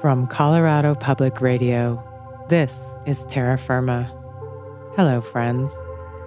From 0.00 0.28
Colorado 0.28 0.94
Public 0.94 1.40
Radio, 1.40 2.00
this 2.48 2.94
is 3.04 3.24
Terra 3.24 3.58
Firma. 3.58 4.04
Hello, 4.94 5.20
friends. 5.20 5.72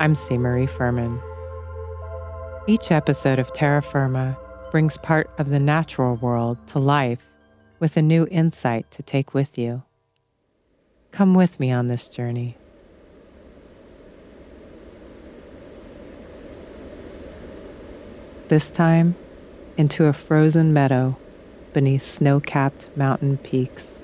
I'm 0.00 0.14
C. 0.14 0.38
Marie 0.38 0.66
Fuhrman. 0.66 1.20
Each 2.66 2.90
episode 2.90 3.38
of 3.38 3.52
Terra 3.52 3.82
Firma 3.82 4.38
brings 4.70 4.96
part 4.96 5.28
of 5.36 5.50
the 5.50 5.60
natural 5.60 6.16
world 6.16 6.56
to 6.68 6.78
life 6.78 7.28
with 7.78 7.98
a 7.98 8.00
new 8.00 8.26
insight 8.30 8.90
to 8.92 9.02
take 9.02 9.34
with 9.34 9.58
you. 9.58 9.82
Come 11.10 11.34
with 11.34 11.60
me 11.60 11.70
on 11.70 11.88
this 11.88 12.08
journey. 12.08 12.56
This 18.48 18.70
time, 18.70 19.14
into 19.76 20.06
a 20.06 20.14
frozen 20.14 20.72
meadow 20.72 21.18
beneath 21.78 22.02
snow 22.02 22.40
capped 22.40 22.90
mountain 22.96 23.36
peaks. 23.38 24.00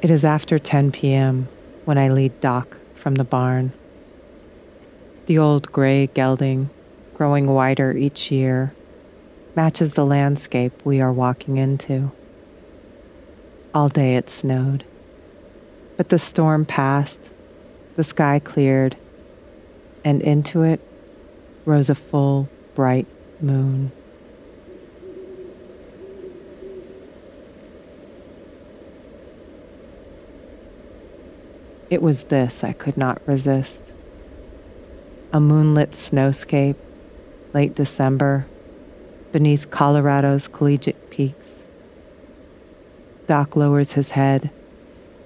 It 0.00 0.10
is 0.10 0.24
after 0.24 0.58
10 0.58 0.90
p.m. 0.90 1.46
when 1.84 1.96
I 1.96 2.08
lead 2.08 2.40
Doc 2.40 2.76
from 2.96 3.14
the 3.14 3.22
barn. 3.22 3.72
The 5.26 5.38
old 5.38 5.70
gray 5.70 6.08
gelding, 6.08 6.70
growing 7.14 7.46
whiter 7.46 7.96
each 7.96 8.32
year, 8.32 8.74
matches 9.54 9.94
the 9.94 10.04
landscape 10.04 10.72
we 10.84 11.00
are 11.00 11.12
walking 11.12 11.58
into. 11.58 12.10
All 13.72 13.88
day 13.88 14.16
it 14.16 14.28
snowed. 14.28 14.82
But 16.02 16.08
the 16.08 16.18
storm 16.18 16.64
passed, 16.64 17.30
the 17.94 18.02
sky 18.02 18.40
cleared, 18.40 18.96
and 20.04 20.20
into 20.20 20.62
it 20.62 20.80
rose 21.64 21.88
a 21.88 21.94
full, 21.94 22.48
bright 22.74 23.06
moon. 23.40 23.92
It 31.88 32.02
was 32.02 32.24
this 32.24 32.64
I 32.64 32.72
could 32.72 32.96
not 32.96 33.22
resist. 33.24 33.92
A 35.32 35.38
moonlit 35.38 35.92
snowscape, 35.92 36.74
late 37.54 37.76
December, 37.76 38.46
beneath 39.30 39.70
Colorado's 39.70 40.48
collegiate 40.48 41.10
peaks. 41.10 41.64
Doc 43.28 43.54
lowers 43.54 43.92
his 43.92 44.10
head, 44.10 44.50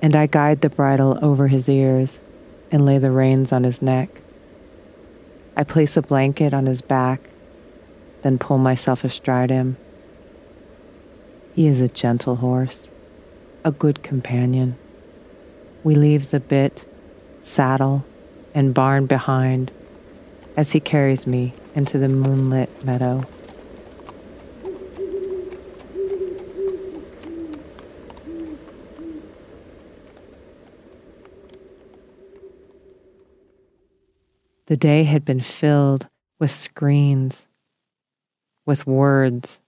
and 0.02 0.14
I 0.14 0.26
guide 0.26 0.60
the 0.60 0.70
bridle 0.70 1.18
over 1.22 1.48
his 1.48 1.68
ears 1.68 2.20
and 2.70 2.84
lay 2.84 2.98
the 2.98 3.10
reins 3.10 3.52
on 3.52 3.64
his 3.64 3.80
neck. 3.80 4.08
I 5.56 5.64
place 5.64 5.96
a 5.96 6.02
blanket 6.02 6.52
on 6.52 6.66
his 6.66 6.82
back, 6.82 7.30
then 8.22 8.38
pull 8.38 8.58
myself 8.58 9.04
astride 9.04 9.50
him. 9.50 9.76
He 11.54 11.66
is 11.66 11.80
a 11.80 11.88
gentle 11.88 12.36
horse, 12.36 12.90
a 13.64 13.72
good 13.72 14.02
companion. 14.02 14.76
We 15.82 15.94
leave 15.94 16.30
the 16.30 16.40
bit, 16.40 16.86
saddle, 17.42 18.04
and 18.54 18.74
barn 18.74 19.06
behind 19.06 19.70
as 20.56 20.72
he 20.72 20.80
carries 20.80 21.26
me 21.26 21.54
into 21.74 21.98
the 21.98 22.08
moonlit 22.08 22.84
meadow. 22.84 23.24
The 34.66 34.76
day 34.76 35.04
had 35.04 35.24
been 35.24 35.40
filled 35.40 36.08
with 36.40 36.50
screens, 36.50 37.46
with 38.64 38.84
words, 38.84 39.60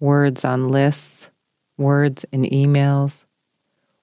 words 0.00 0.44
on 0.44 0.70
lists, 0.70 1.30
words 1.76 2.24
in 2.32 2.42
emails, 2.42 3.26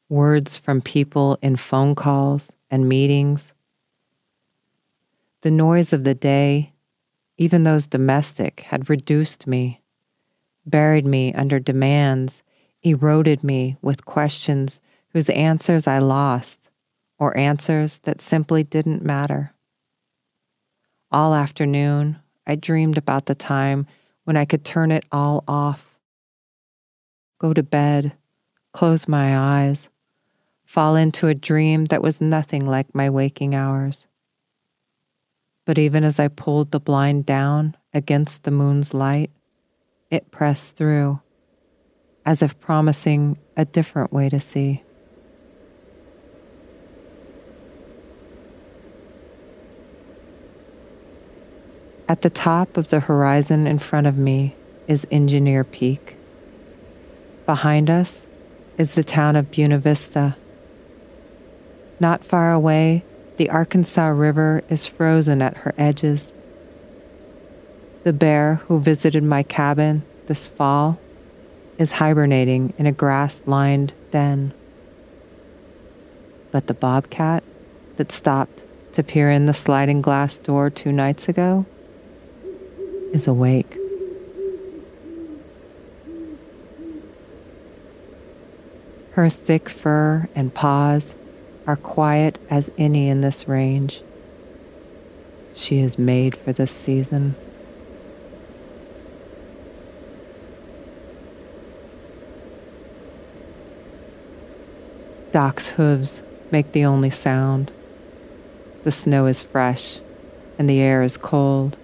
words 0.08 0.58
from 0.58 0.80
people 0.80 1.38
in 1.42 1.58
phone 1.58 1.96
calls 1.96 2.53
and 2.72 2.88
meetings. 2.88 3.53
The 5.42 5.52
noise 5.52 5.92
of 5.92 6.06
the 6.06 6.16
day, 6.16 6.72
even 7.38 7.64
those 7.64 7.86
domestic, 7.86 8.62
had 8.62 8.90
reduced 8.90 9.46
me, 9.46 9.82
buried 10.66 11.06
me 11.06 11.34
under 11.34 11.59
demands, 11.59 12.42
eroded 12.84 13.44
me 13.44 13.76
with 13.82 14.06
questions 14.06 14.80
whose 15.09 15.30
answers 15.32 15.88
I 15.88 16.00
lost, 16.00 16.70
or 17.20 17.36
answers 17.38 18.00
that 18.00 18.22
simply 18.22 18.64
didn't 18.64 19.03
matter. 19.03 19.55
All 21.16 21.34
afternoon, 21.34 22.20
I 22.46 22.56
dreamed 22.56 22.98
about 22.98 23.26
the 23.26 23.36
time 23.36 23.88
when 24.26 24.36
I 24.36 24.44
could 24.44 24.66
turn 24.66 24.92
it 24.92 25.06
all 25.14 25.46
off, 25.48 25.98
go 27.40 27.53
to 27.53 27.64
bed, 27.64 28.12
close 28.74 29.08
my 29.08 29.38
eyes, 29.38 29.88
fall 30.66 30.98
into 30.98 31.28
a 31.28 31.34
dream 31.34 31.86
that 31.86 32.02
was 32.02 32.20
nothing 32.20 32.68
like 32.68 32.94
my 32.94 33.09
waking 33.09 33.56
hours. 33.56 34.08
But 35.64 35.78
even 35.78 36.03
as 36.03 36.20
I 36.20 36.28
pulled 36.28 36.72
the 36.72 36.81
blind 36.81 37.26
down 37.26 37.78
against 37.94 38.44
the 38.44 38.52
moon's 38.52 38.94
light, 38.94 39.32
it 40.12 40.32
pressed 40.32 40.76
through, 40.76 41.22
as 42.26 42.42
if 42.42 42.59
promising 42.59 43.38
a 43.56 43.64
different 43.64 44.12
way 44.12 44.28
to 44.28 44.42
see. 44.42 44.84
At 52.08 52.22
the 52.22 52.30
top 52.30 52.78
of 52.78 52.90
the 52.90 53.02
horizon 53.02 53.68
in 53.68 53.80
front 53.80 54.08
of 54.08 54.18
me 54.18 54.56
is 54.88 55.08
Engineer 55.12 55.64
Peak. 55.64 56.16
Behind 57.46 57.90
us 57.90 58.28
is 58.78 58.96
the 58.96 59.04
town 59.04 59.36
of 59.36 59.52
Buena 59.52 59.80
Vista 59.80 60.36
not 62.00 62.24
far 62.24 62.52
away, 62.52 63.04
the 63.38 63.50
Arkansas 63.50 64.08
River 64.08 64.64
is 64.70 64.86
frozen 64.86 65.42
at 65.42 65.58
her 65.58 65.74
edges. 65.78 66.34
The 68.04 68.14
bear 68.14 68.56
who 68.68 68.80
visited 68.80 69.24
my 69.24 69.44
cabin 69.44 70.04
this 70.28 70.48
fall 70.48 71.00
is 71.78 71.94
hibernating 71.94 72.74
in 72.78 72.86
a 72.86 72.92
grass 72.92 73.42
lined 73.46 73.94
den. 74.12 74.54
But 76.52 76.68
the 76.68 76.74
bobcat 76.74 77.44
that 77.98 78.12
stopped 78.12 78.64
to 78.94 79.04
peer 79.04 79.32
in 79.32 79.46
the 79.46 79.54
sliding 79.54 80.02
glass 80.02 80.38
door 80.38 80.70
two 80.70 80.92
nights 80.92 81.28
ago 81.28 81.66
is 83.16 83.28
awake. 83.28 83.78
Her 89.12 89.30
thick 89.30 89.70
fur 89.70 90.28
and 90.36 90.53
paws 90.53 91.16
are 91.66 91.78
quiet 91.78 92.38
as 92.50 92.70
any 92.78 93.08
in 93.08 93.22
this 93.22 93.48
range. 93.48 94.02
She 95.56 95.80
is 95.80 95.98
made 95.98 96.36
for 96.36 96.52
this 96.52 96.72
season. 96.72 97.36
Doc's 105.32 105.70
hooves 105.72 106.22
make 106.52 106.74
the 106.74 106.84
only 106.84 107.09
sound. 107.09 107.72
The 108.84 108.92
snow 108.92 109.26
is 109.28 109.42
fresh 109.42 110.02
and 110.59 110.70
the 110.70 110.82
air 110.82 111.02
is 111.02 111.16
cold. 111.16 111.78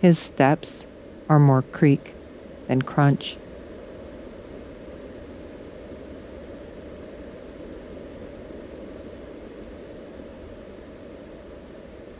His 0.00 0.18
steps 0.18 0.86
are 1.28 1.38
more 1.38 1.62
creak 1.62 2.14
than 2.68 2.82
crunch. 2.82 3.36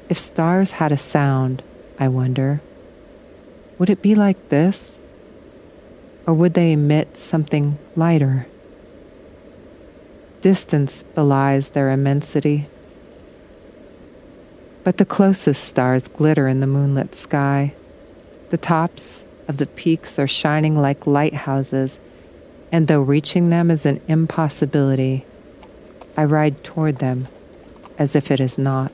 If 0.09 0.19
stars 0.19 0.73
had 0.73 0.91
a 0.91 0.97
sound, 0.97 1.63
I 1.99 2.09
wonder, 2.09 2.61
would 3.79 3.91
it 3.91 4.03
be 4.03 4.15
like 4.15 4.49
this? 4.49 4.99
Or 6.27 6.35
would 6.35 6.55
they 6.55 6.73
emit 6.73 7.17
something 7.17 7.79
lighter? 7.95 8.47
Distance 10.41 11.03
belies 11.03 11.71
their 11.71 11.91
immensity. 11.91 12.69
But 14.89 14.97
the 14.97 15.05
closest 15.05 15.65
stars 15.65 16.09
glitter 16.09 16.49
in 16.49 16.61
the 16.61 16.67
moonlit 16.67 17.15
sky. 17.15 17.75
The 18.49 18.57
tops 18.57 19.23
of 19.47 19.59
the 19.59 19.67
peaks 19.67 20.19
are 20.19 20.27
shining 20.27 20.81
like 20.81 21.07
lighthouses, 21.07 22.01
and 22.73 22.89
though 22.89 23.03
reaching 23.03 23.51
them 23.51 23.71
is 23.71 23.85
an 23.85 24.01
impossibility, 24.09 25.27
I 26.17 26.25
ride 26.25 26.65
toward 26.65 27.01
them 27.01 27.29
as 27.99 28.17
if 28.17 28.31
it 28.31 28.41
is 28.41 28.57
not. 28.57 28.91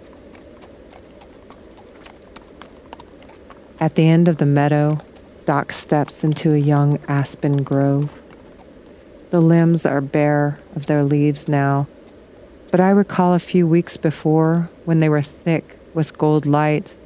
At 3.79 3.95
the 3.95 4.09
end 4.09 4.27
of 4.27 4.39
the 4.39 4.47
meadow, 4.47 4.99
Doc 5.47 5.71
steps 5.71 6.25
into 6.25 6.53
a 6.53 6.59
young 6.59 6.99
aspen 7.07 7.63
grove. 7.63 8.21
The 9.31 9.41
limbs 9.41 9.87
are 9.87 10.01
bare 10.01 10.59
of 10.75 10.87
their 10.87 11.05
leaves 11.05 11.47
now, 11.47 11.87
But 12.73 12.81
I 12.81 12.91
recall 12.91 13.35
a 13.35 13.39
few 13.39 13.69
weeks 13.69 13.97
before 13.97 14.69
when 14.85 14.99
they 14.99 15.09
were 15.09 15.23
thick 15.23 15.74
with 15.95 16.19
gold 16.19 16.45
light, 16.45 16.97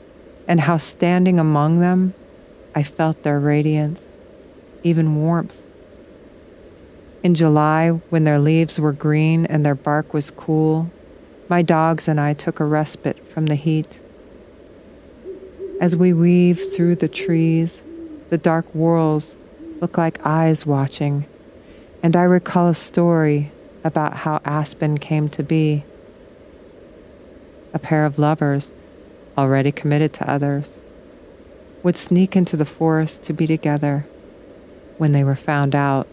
and 0.48 0.62
how 0.62 0.78
standing 0.78 1.38
among 1.38 1.80
them, 1.80 2.14
I 2.74 2.82
felt 2.82 3.22
their 3.22 3.38
radiance, 3.38 4.12
even 4.82 5.16
warmth. 5.16 5.62
In 7.22 7.34
July, 7.34 7.90
when 8.10 8.24
their 8.24 8.38
leaves 8.38 8.80
were 8.80 8.92
green 8.92 9.44
and 9.46 9.64
their 9.64 9.74
bark 9.74 10.14
was 10.14 10.30
cool, 10.30 10.90
my 11.48 11.62
dogs 11.62 12.08
and 12.08 12.20
I 12.20 12.34
took 12.34 12.60
a 12.60 12.64
respite 12.64 13.26
from 13.28 13.46
the 13.46 13.54
heat. 13.54 14.00
As 15.80 15.96
we 15.96 16.12
weave 16.12 16.72
through 16.72 16.96
the 16.96 17.08
trees, 17.08 17.82
the 18.30 18.38
dark 18.38 18.66
whorls 18.74 19.34
look 19.80 19.96
like 19.96 20.24
eyes 20.24 20.66
watching, 20.66 21.26
and 22.02 22.16
I 22.16 22.22
recall 22.22 22.68
a 22.68 22.74
story 22.74 23.50
about 23.84 24.18
how 24.18 24.40
Aspen 24.44 24.98
came 24.98 25.28
to 25.30 25.42
be. 25.42 25.84
A 27.74 27.78
pair 27.78 28.04
of 28.06 28.18
lovers, 28.18 28.72
already 29.36 29.72
committed 29.72 30.12
to 30.14 30.30
others, 30.30 30.78
would 31.82 31.96
sneak 31.96 32.34
into 32.34 32.56
the 32.56 32.64
forest 32.64 33.22
to 33.24 33.32
be 33.32 33.46
together. 33.46 34.06
When 34.96 35.12
they 35.12 35.22
were 35.22 35.36
found 35.36 35.74
out, 35.74 36.08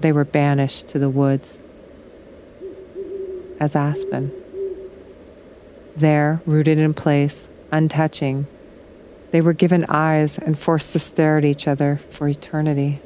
they 0.00 0.12
were 0.12 0.24
banished 0.24 0.88
to 0.88 0.98
the 0.98 1.10
woods 1.10 1.58
as 3.60 3.76
aspen. 3.76 4.32
There, 5.96 6.40
rooted 6.44 6.78
in 6.78 6.92
place, 6.92 7.48
untouching, 7.72 8.46
they 9.30 9.40
were 9.40 9.52
given 9.52 9.84
eyes 9.88 10.38
and 10.38 10.58
forced 10.58 10.92
to 10.92 10.98
stare 10.98 11.38
at 11.38 11.44
each 11.44 11.66
other 11.66 12.00
for 12.10 12.28
eternity. 12.28 13.00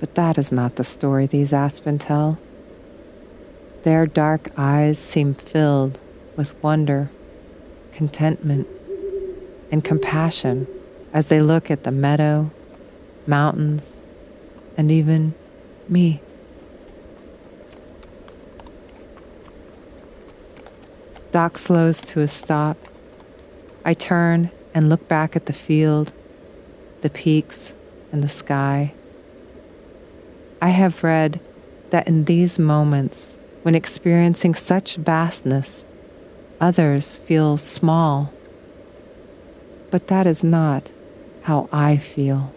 But 0.00 0.14
that 0.14 0.36
is 0.36 0.50
not 0.50 0.76
the 0.76 0.84
story 0.84 1.26
these 1.26 1.52
aspen 1.52 1.98
tell. 1.98 2.38
Their 3.82 4.06
dark 4.06 4.48
eyes 4.56 4.98
seem 4.98 5.34
filled 5.34 5.98
with 6.36 6.54
wonder, 6.62 7.10
contentment, 7.92 8.68
and 9.72 9.82
compassion 9.82 10.68
as 11.12 11.26
they 11.26 11.40
look 11.40 11.70
at 11.70 11.82
the 11.82 11.90
meadow, 11.90 12.50
mountains, 13.26 13.96
and 14.76 14.92
even 14.92 15.34
me. 15.88 16.20
Doc 21.32 21.58
slows 21.58 22.00
to 22.02 22.20
a 22.20 22.28
stop. 22.28 22.76
I 23.84 23.94
turn 23.94 24.50
and 24.74 24.88
look 24.88 25.08
back 25.08 25.34
at 25.34 25.46
the 25.46 25.52
field, 25.52 26.12
the 27.00 27.10
peaks, 27.10 27.72
and 28.12 28.22
the 28.22 28.28
sky. 28.28 28.92
I 30.60 30.68
have 30.68 31.02
read 31.02 31.40
that 31.90 32.06
in 32.06 32.24
these 32.24 32.58
moments, 32.58 33.36
when 33.62 33.74
experiencing 33.74 34.54
such 34.54 34.96
vastness, 34.96 35.84
others 36.60 37.16
feel 37.16 37.56
small. 37.56 38.32
But 39.90 40.08
that 40.08 40.26
is 40.26 40.42
not 40.42 40.90
how 41.42 41.68
I 41.72 41.96
feel. 41.96 42.52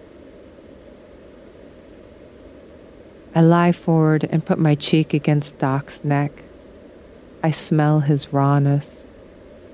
I 3.35 3.41
lie 3.41 3.73
forward 3.73 4.25
and 4.29 4.45
put 4.45 4.57
my 4.57 4.75
cheek 4.75 5.13
against 5.13 5.57
Doc's 5.57 6.03
neck. 6.03 6.31
I 7.43 7.51
smell 7.51 7.99
his 7.99 8.31
rawness, 8.31 9.05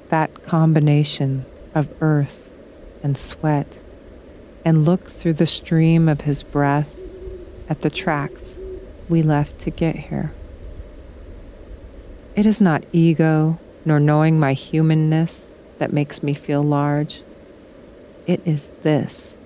that 0.10 0.46
combination 0.46 1.46
of 1.76 1.88
earth 2.02 2.50
and 3.04 3.18
sweat, 3.18 3.80
and 4.66 4.84
look 4.84 5.10
through 5.10 5.34
the 5.34 5.48
stream 5.48 6.10
of 6.10 6.22
his 6.22 6.44
breath 6.44 7.00
at 7.70 7.84
the 7.84 7.90
tracks 7.90 8.58
we 9.08 9.22
left 9.22 9.60
to 9.60 9.70
get 9.70 9.96
here. 9.96 10.34
It 12.42 12.48
is 12.48 12.60
not 12.60 12.84
ego 12.92 13.60
nor 13.86 14.00
knowing 14.00 14.40
my 14.40 14.54
humanness 14.54 15.52
that 15.78 15.94
makes 15.94 16.24
me 16.24 16.34
feel 16.34 16.64
large. 16.64 17.22
It 18.26 18.42
is 18.46 18.70
this 18.82 19.38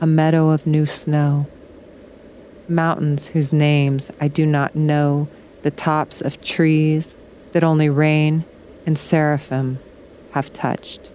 a 0.00 0.06
meadow 0.08 0.50
of 0.50 0.66
new 0.66 0.86
snow 0.86 1.46
mountains 2.68 3.28
whose 3.28 3.52
names 3.52 4.10
I 4.20 4.26
do 4.26 4.44
not 4.44 4.74
know, 4.74 5.28
the 5.62 5.70
tops 5.70 6.20
of 6.20 6.42
trees 6.42 7.14
that 7.52 7.62
only 7.62 7.88
rain 7.88 8.44
and 8.84 8.98
seraphim 8.98 9.78
have 10.32 10.52
touched, 10.52 11.12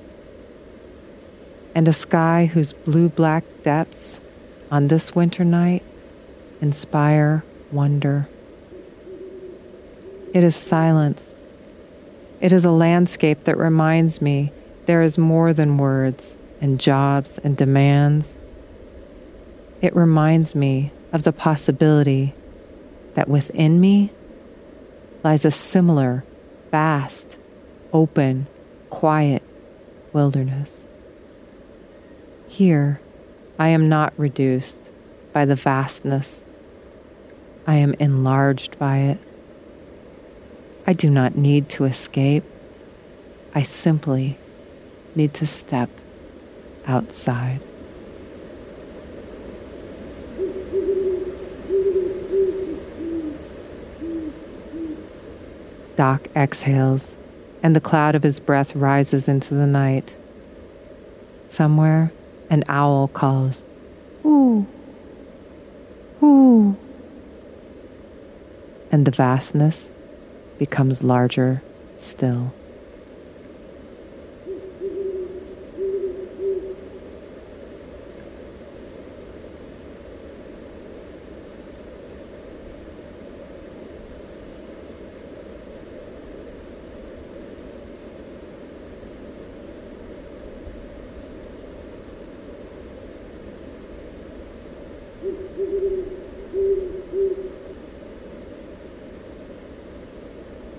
and 1.75 1.89
a 1.89 1.93
sky 1.93 2.45
whose 2.45 2.71
blue 2.71 3.09
black 3.09 3.43
depths 3.63 4.21
on 4.71 4.87
this 4.87 5.13
winter 5.13 5.43
night 5.43 5.83
inspire 6.61 7.43
wonder. 7.69 8.29
It 10.33 10.43
is 10.43 10.55
silence. 10.55 11.33
It 12.41 12.51
is 12.51 12.65
a 12.65 12.71
landscape 12.71 13.45
that 13.45 13.57
reminds 13.57 14.21
me 14.21 14.51
there 14.85 15.01
is 15.01 15.17
more 15.17 15.53
than 15.53 15.77
words 15.77 16.35
and 16.61 16.79
jobs 16.79 17.37
and 17.39 17.57
demands. 17.57 18.37
It 19.81 19.95
reminds 19.95 20.55
me 20.55 20.91
of 21.11 21.23
the 21.23 21.31
possibility 21.31 22.33
that 23.13 23.29
within 23.29 23.79
me 23.79 24.11
lies 25.23 25.45
a 25.45 25.51
similar, 25.51 26.23
vast, 26.71 27.37
open, 27.93 28.47
quiet 28.89 29.43
wilderness. 30.13 30.83
Here, 32.47 32.99
I 33.59 33.69
am 33.69 33.89
not 33.89 34.13
reduced 34.17 34.79
by 35.33 35.45
the 35.45 35.55
vastness, 35.55 36.43
I 37.65 37.75
am 37.75 37.93
enlarged 37.95 38.79
by 38.79 38.99
it. 38.99 39.19
I 40.89 40.93
do 40.93 41.09
not 41.09 41.35
need 41.35 41.67
to 41.71 41.83
escape. 41.83 42.45
I 43.53 43.61
simply 43.61 44.37
need 45.15 45.33
to 45.33 45.45
step 45.45 45.89
outside. 46.87 47.59
Doc 55.97 56.29
exhales, 56.33 57.15
and 57.61 57.75
the 57.75 57.81
cloud 57.81 58.15
of 58.15 58.23
his 58.23 58.39
breath 58.39 58.73
rises 58.73 59.27
into 59.27 59.55
the 59.55 59.67
night. 59.67 60.15
Somewhere, 61.47 62.13
an 62.49 62.63
owl 62.69 63.09
calls, 63.09 63.61
Ooh, 64.23 64.65
ooh. 66.23 66.77
And 68.89 69.05
the 69.05 69.11
vastness 69.11 69.91
becomes 70.57 71.03
larger 71.03 71.61
still. 71.97 72.51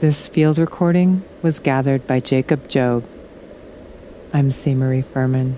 This 0.00 0.28
field 0.28 0.58
recording 0.58 1.24
was 1.42 1.58
gathered 1.58 2.06
by 2.06 2.20
Jacob 2.20 2.68
Job. 2.68 3.04
I'm 4.32 4.52
C. 4.52 4.76
Marie 4.76 5.02
Fuhrman. 5.02 5.54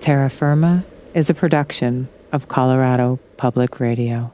Terra 0.00 0.30
Firma 0.30 0.82
is 1.12 1.28
a 1.28 1.34
production 1.34 2.08
of 2.32 2.48
Colorado 2.48 3.20
Public 3.36 3.78
Radio. 3.78 4.32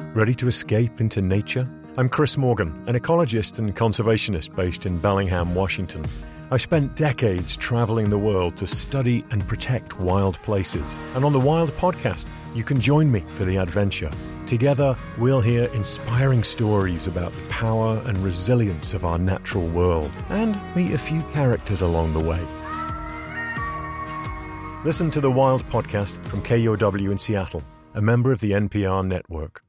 Ready 0.00 0.34
to 0.34 0.48
escape 0.48 1.00
into 1.00 1.22
nature? 1.22 1.70
I'm 1.96 2.08
Chris 2.08 2.36
Morgan, 2.36 2.82
an 2.88 2.96
ecologist 2.96 3.60
and 3.60 3.76
conservationist 3.76 4.56
based 4.56 4.84
in 4.84 4.98
Bellingham, 4.98 5.54
Washington. 5.54 6.04
I've 6.50 6.60
spent 6.60 6.96
decades 6.96 7.56
traveling 7.56 8.10
the 8.10 8.18
world 8.18 8.56
to 8.56 8.66
study 8.66 9.24
and 9.30 9.46
protect 9.46 10.00
wild 10.00 10.42
places. 10.42 10.98
And 11.14 11.24
on 11.24 11.32
the 11.32 11.38
Wild 11.38 11.70
podcast, 11.76 12.26
you 12.52 12.64
can 12.64 12.80
join 12.80 13.12
me 13.12 13.20
for 13.36 13.44
the 13.44 13.58
adventure. 13.58 14.10
Together, 14.52 14.94
we'll 15.16 15.40
hear 15.40 15.64
inspiring 15.72 16.44
stories 16.44 17.06
about 17.06 17.32
the 17.32 17.48
power 17.48 18.02
and 18.04 18.18
resilience 18.18 18.92
of 18.92 19.02
our 19.02 19.18
natural 19.18 19.66
world 19.68 20.10
and 20.28 20.60
meet 20.76 20.92
a 20.92 20.98
few 20.98 21.22
characters 21.32 21.80
along 21.80 22.12
the 22.12 22.20
way. 22.20 22.38
Listen 24.84 25.10
to 25.10 25.22
the 25.22 25.30
Wild 25.30 25.66
podcast 25.70 26.22
from 26.26 26.42
KUOW 26.42 27.10
in 27.10 27.16
Seattle, 27.16 27.62
a 27.94 28.02
member 28.02 28.30
of 28.30 28.40
the 28.40 28.50
NPR 28.50 29.06
network. 29.06 29.62